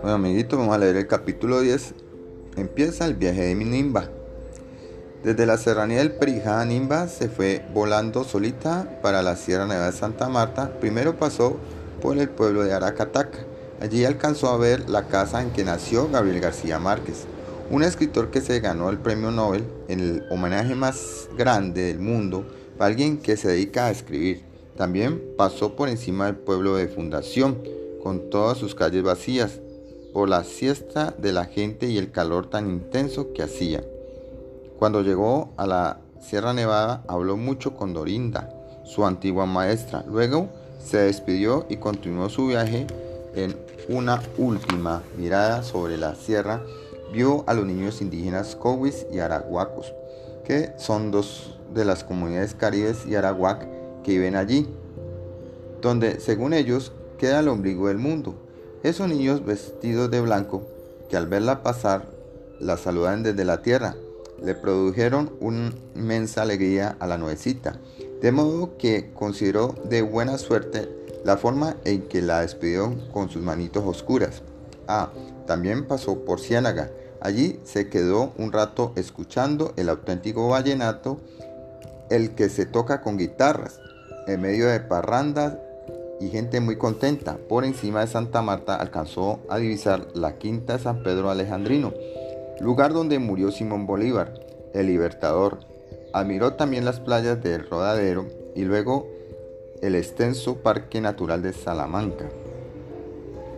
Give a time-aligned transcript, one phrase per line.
[0.00, 1.94] Bueno, amiguitos, vamos a leer el capítulo 10.
[2.56, 4.10] Empieza el viaje de Nimba.
[5.22, 9.96] Desde la serranía del Perijá Nimba se fue volando solita para la Sierra Nevada de
[9.96, 10.72] Santa Marta.
[10.80, 11.58] Primero pasó
[12.02, 13.38] por el pueblo de Aracataca.
[13.80, 17.26] Allí alcanzó a ver la casa en que nació Gabriel García Márquez,
[17.70, 22.44] un escritor que se ganó el premio Nobel en el homenaje más grande del mundo
[22.76, 24.53] para alguien que se dedica a escribir.
[24.76, 27.58] También pasó por encima del pueblo de Fundación,
[28.02, 29.60] con todas sus calles vacías,
[30.12, 33.84] por la siesta de la gente y el calor tan intenso que hacía.
[34.78, 38.48] Cuando llegó a la Sierra Nevada habló mucho con Dorinda,
[38.84, 40.04] su antigua maestra.
[40.08, 42.86] Luego se despidió y continuó su viaje
[43.34, 43.56] en
[43.88, 46.62] una última mirada sobre la sierra.
[47.12, 49.92] Vio a los niños indígenas Cowis y Arahuacos,
[50.44, 53.73] que son dos de las comunidades caribes y Arahuac
[54.04, 54.68] que viven allí,
[55.82, 58.34] donde según ellos queda el ombligo del mundo.
[58.82, 60.62] Esos niños vestidos de blanco,
[61.08, 62.06] que al verla pasar,
[62.60, 63.96] la saludan desde la tierra,
[64.42, 67.78] le produjeron una inmensa alegría a la nuevecita,
[68.20, 70.88] de modo que consideró de buena suerte
[71.24, 74.42] la forma en que la despidió con sus manitos oscuras.
[74.86, 75.10] Ah,
[75.46, 76.90] también pasó por Ciénaga.
[77.20, 81.18] Allí se quedó un rato escuchando el auténtico vallenato,
[82.10, 83.80] el que se toca con guitarras,
[84.26, 85.56] en medio de parrandas
[86.20, 87.38] y gente muy contenta.
[87.48, 91.92] Por encima de Santa Marta alcanzó a divisar la quinta San Pedro Alejandrino,
[92.60, 94.34] lugar donde murió Simón Bolívar,
[94.72, 95.60] el libertador.
[96.12, 99.08] Admiró también las playas del Rodadero y luego
[99.82, 102.26] el extenso Parque Natural de Salamanca.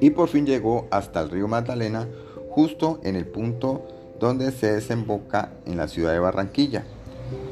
[0.00, 2.08] Y por fin llegó hasta el río Magdalena,
[2.50, 3.86] justo en el punto
[4.18, 6.84] donde se desemboca en la ciudad de Barranquilla.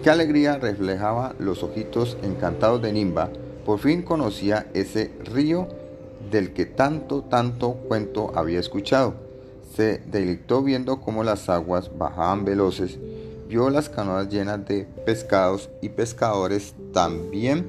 [0.03, 3.31] Qué alegría reflejaba los ojitos encantados de Nimba
[3.67, 5.67] por fin conocía ese río
[6.31, 9.15] del que tanto, tanto cuento había escuchado.
[9.75, 12.97] Se deleitó viendo cómo las aguas bajaban veloces,
[13.49, 17.69] vio las canoas llenas de pescados y pescadores, también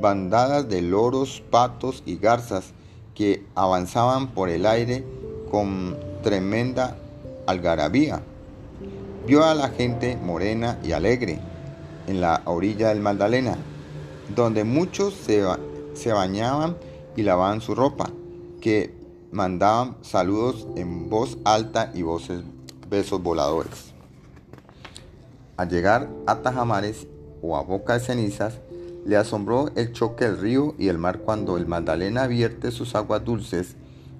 [0.00, 2.72] bandadas de loros, patos y garzas
[3.14, 5.04] que avanzaban por el aire
[5.50, 6.96] con tremenda
[7.46, 8.22] algarabía.
[9.24, 11.38] Vio a la gente morena y alegre
[12.08, 13.56] en la orilla del Magdalena,
[14.34, 16.76] donde muchos se, bañaban
[17.14, 18.10] y lavaban su ropa,
[18.60, 18.92] que
[19.30, 22.42] mandaban saludos en voz alta y voces
[22.90, 23.92] besos voladores.
[25.56, 27.06] Al llegar a Tajamares
[27.42, 28.58] o a Boca de Cenizas,
[29.04, 33.24] le asombró el choque del río y el mar cuando el Magdalena vierte sus aguas
[33.24, 33.76] dulces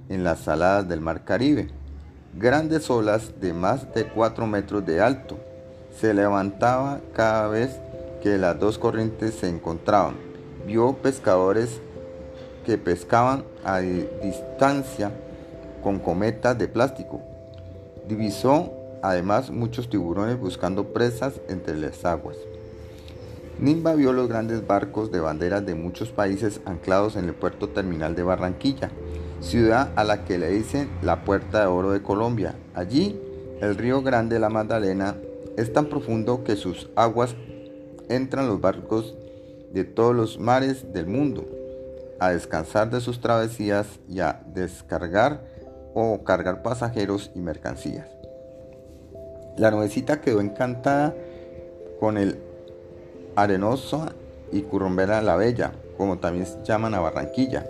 [0.08, 1.81] en las saladas del mar Caribe.
[2.34, 5.38] Grandes olas de más de 4 metros de alto
[5.94, 7.78] se levantaba cada vez
[8.22, 10.14] que las dos corrientes se encontraban.
[10.66, 11.82] Vio pescadores
[12.64, 15.12] que pescaban a distancia
[15.82, 17.20] con cometas de plástico.
[18.08, 18.72] Divisó
[19.02, 22.36] además muchos tiburones buscando presas entre las aguas.
[23.58, 28.14] Nimba vio los grandes barcos de banderas de muchos países anclados en el puerto terminal
[28.14, 28.90] de Barranquilla,
[29.42, 32.54] ciudad a la que le dicen la Puerta de Oro de Colombia.
[32.74, 33.20] Allí,
[33.60, 35.16] el río Grande la Magdalena
[35.56, 37.34] es tan profundo que sus aguas
[38.08, 39.14] entran los barcos
[39.72, 41.46] de todos los mares del mundo
[42.20, 45.40] a descansar de sus travesías y a descargar
[45.94, 48.06] o cargar pasajeros y mercancías.
[49.56, 51.14] La nuevecita quedó encantada
[51.98, 52.38] con el
[53.36, 54.06] arenoso
[54.52, 57.66] y currumbera la bella, como también llaman a Barranquilla.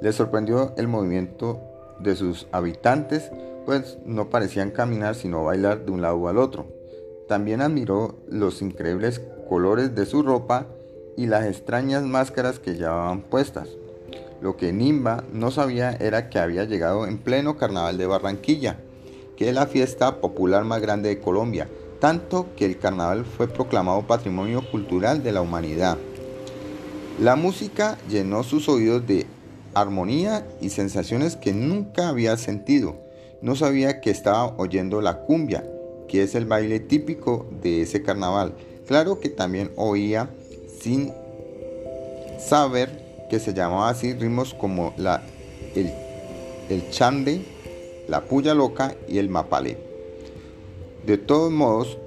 [0.00, 1.60] Le sorprendió el movimiento
[1.98, 3.30] de sus habitantes,
[3.66, 6.66] pues no parecían caminar sino bailar de un lado al otro.
[7.28, 10.66] También admiró los increíbles colores de su ropa
[11.16, 13.68] y las extrañas máscaras que llevaban puestas.
[14.40, 18.78] Lo que Nimba no sabía era que había llegado en pleno carnaval de Barranquilla,
[19.36, 21.68] que es la fiesta popular más grande de Colombia,
[22.00, 25.98] tanto que el carnaval fue proclamado Patrimonio Cultural de la Humanidad.
[27.20, 29.26] La música llenó sus oídos de
[29.74, 32.96] armonía y sensaciones que nunca había sentido.
[33.42, 35.64] No sabía que estaba oyendo la cumbia,
[36.08, 38.54] que es el baile típico de ese carnaval,
[38.90, 40.30] Claro que también oía
[40.80, 41.12] sin
[42.40, 42.90] saber
[43.30, 45.22] que se llamaba así ritmos como la,
[45.76, 45.92] el,
[46.68, 47.44] el chande,
[48.08, 49.78] la puya loca y el mapalé.
[51.06, 51.98] De todos modos,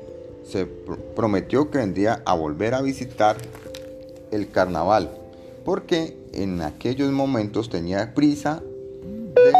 [0.45, 3.37] se prometió que vendría a volver a visitar
[4.31, 5.09] el carnaval,
[5.63, 8.61] porque en aquellos momentos tenía prisa
[9.35, 9.53] de,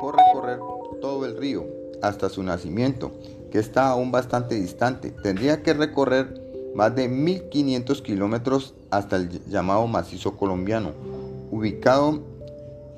[0.00, 0.58] por recorrer
[1.00, 1.66] todo el río
[2.02, 3.12] hasta su nacimiento,
[3.50, 5.10] que está aún bastante distante.
[5.22, 6.40] Tendría que recorrer
[6.74, 10.92] más de 1500 kilómetros hasta el llamado macizo colombiano,
[11.50, 12.20] ubicado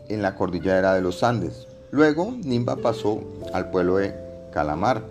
[0.08, 1.66] en la cordillera de los Andes.
[1.90, 3.20] Luego, Nimba pasó
[3.52, 4.14] al pueblo de
[4.52, 5.04] Calamar,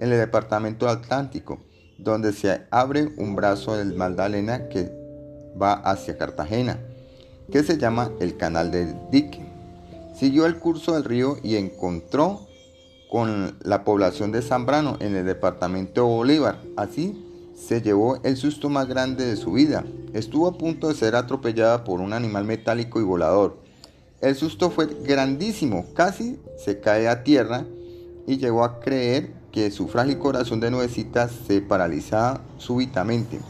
[0.00, 1.58] en el departamento Atlántico,
[1.98, 5.05] donde se abre un brazo del Magdalena que
[5.60, 6.78] va hacia Cartagena,
[7.50, 9.44] que se llama el Canal del Dique.
[10.14, 12.46] Siguió el curso del río y encontró
[13.10, 16.58] con la población de Zambrano en el departamento de Bolívar.
[16.76, 17.22] Así
[17.54, 19.84] se llevó el susto más grande de su vida.
[20.12, 23.58] Estuvo a punto de ser atropellada por un animal metálico y volador.
[24.20, 27.64] El susto fue grandísimo, casi se cae a tierra
[28.26, 33.40] y llegó a creer que su frágil corazón de nuevecita se paralizaba súbitamente.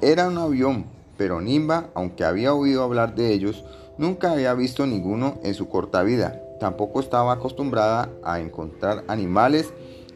[0.00, 3.64] Era un avión, pero Nimba, aunque había oído hablar de ellos,
[3.98, 6.40] nunca había visto ninguno en su corta vida.
[6.60, 9.72] Tampoco estaba acostumbrada a encontrar animales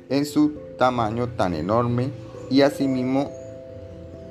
[0.08, 2.10] en su tamaño tan enorme
[2.50, 3.30] y asimismo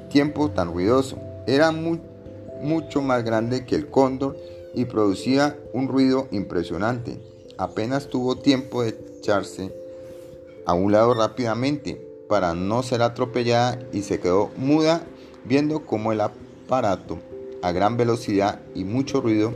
[0.09, 1.17] tiempo tan ruidoso.
[1.45, 4.37] Era mucho más grande que el cóndor
[4.73, 7.19] y producía un ruido impresionante.
[7.57, 9.73] Apenas tuvo tiempo de echarse
[10.65, 15.01] a un lado rápidamente para no ser atropellada y se quedó muda
[15.45, 16.21] viendo cómo el
[16.69, 19.53] a gran velocidad y mucho ruido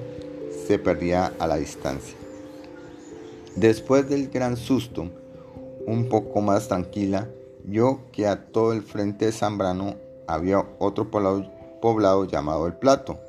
[0.65, 2.15] se perdía a la distancia.
[3.55, 5.09] Después del gran susto,
[5.85, 7.27] un poco más tranquila,
[7.65, 13.19] yo que a todo el frente de Zambrano había otro poblado, llamado El Plato,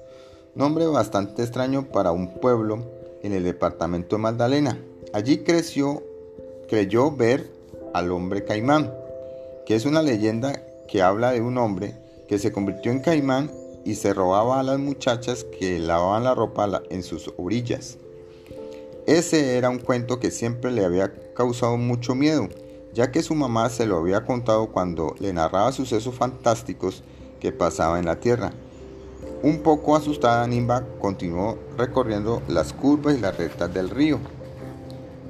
[0.55, 2.87] nombre bastante extraño para un pueblo
[3.23, 4.79] en el departamento de Magdalena.
[5.13, 6.03] Allí creció,
[6.69, 7.51] creyó ver
[7.95, 8.93] al hombre caimán,
[9.67, 11.95] que es una leyenda que habla de un hombre
[12.29, 13.51] que se convirtió en caimán
[13.85, 17.99] y se robaba a las muchachas que lavaban la ropa en sus orillas.
[19.07, 22.49] Ese era un cuento que siempre le había causado mucho miedo,
[22.93, 27.03] ya que su mamá se lo había contado cuando le narraba sucesos fantásticos
[27.41, 28.53] que pasaban en la tierra.
[29.43, 34.21] Un poco asustada, Nimba continuó recorriendo las curvas y las rectas del río.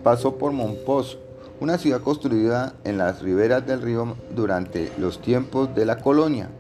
[0.02, 1.16] Pasó por Monpós,
[1.60, 6.50] una ciudad construida en las riberas del río durante los tiempos de la colonia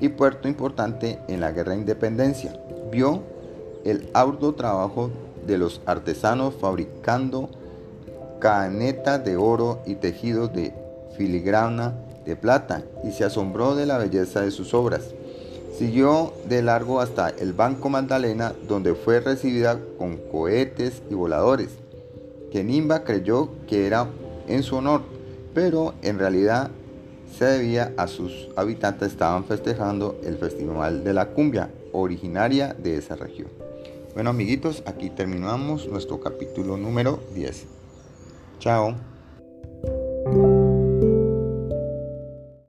[0.00, 2.58] y puerto importante en la guerra de independencia.
[2.90, 3.22] Vio
[3.84, 5.10] el arduo trabajo
[5.46, 7.48] de los artesanos fabricando
[8.40, 10.72] canetas de oro y tejidos de
[11.16, 15.14] filigrana de plata y se asombró de la belleza de sus obras.
[15.76, 21.70] Siguió de largo hasta el Banco Magdalena donde fue recibida con cohetes y voladores,
[22.50, 24.08] que Nimba creyó que era
[24.48, 25.02] en su honor,
[25.54, 26.70] pero en realidad
[27.36, 33.16] se debía a sus habitantes estaban festejando el Festival de la Cumbia, originaria de esa
[33.16, 33.48] región.
[34.14, 37.66] Bueno amiguitos, aquí terminamos nuestro capítulo número 10.
[38.58, 39.17] Chao.